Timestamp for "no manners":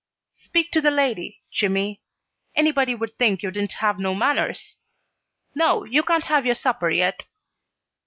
3.99-4.79